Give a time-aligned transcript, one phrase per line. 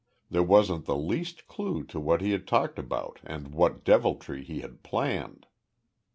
[0.31, 4.61] There wasn't the least clue to what he had talked about and what deviltry he
[4.61, 5.45] had planned!